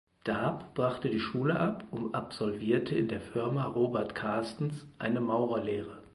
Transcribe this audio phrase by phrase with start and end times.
[0.23, 6.01] Daab brach die Schule ab und absolvierte in der Firma Robert Karstens eine Maurerlehre.